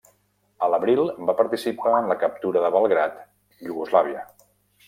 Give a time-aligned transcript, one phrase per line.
[0.67, 3.21] A l'abril va participar en la captura de Belgrad,
[3.69, 4.29] Iugoslàvia.